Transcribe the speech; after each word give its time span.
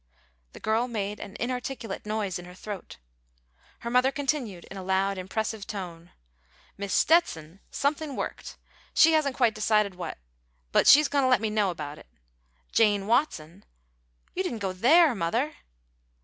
The 0.53 0.59
girl 0.59 0.87
made 0.87 1.19
an 1.19 1.37
inarticulate 1.39 2.07
noise 2.07 2.39
in 2.39 2.45
her 2.45 2.55
throat. 2.55 2.97
Her 3.81 3.91
mother 3.91 4.11
continued, 4.11 4.65
in 4.71 4.75
a 4.75 4.81
loud, 4.81 5.19
impressive 5.19 5.67
tone: 5.67 6.09
"Mis' 6.75 6.91
Stetson 6.91 7.59
something 7.69 8.15
worked. 8.15 8.57
She 8.95 9.13
hasn't 9.13 9.35
quite 9.37 9.53
decided 9.53 9.93
what, 9.93 10.17
but 10.71 10.87
she's 10.87 11.07
goin' 11.07 11.23
to 11.23 11.29
let 11.29 11.39
me 11.39 11.51
know 11.51 11.69
about 11.69 11.99
it. 11.99 12.07
Jane 12.71 13.05
Watson" 13.05 13.63
"You 14.35 14.41
didn't 14.41 14.57
go 14.57 14.73
there, 14.73 15.13
mother!" 15.13 15.57